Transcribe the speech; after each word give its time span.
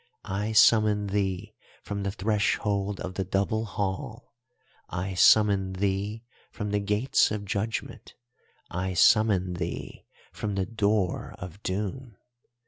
"'I 0.25 0.53
summon 0.53 1.05
thee 1.13 1.53
from 1.83 2.01
the 2.01 2.09
threshold 2.11 2.99
of 3.01 3.13
the 3.13 3.23
Double 3.23 3.65
Hall. 3.65 4.33
"'I 4.89 5.13
summon 5.13 5.73
thee 5.73 6.23
from 6.49 6.71
the 6.71 6.79
Gates 6.79 7.29
of 7.29 7.45
Judgment. 7.45 8.15
"'I 8.71 8.95
summon 8.95 9.53
thee 9.53 10.07
from 10.31 10.55
the 10.55 10.65
door 10.65 11.35
of 11.37 11.61
Doom. 11.61 12.15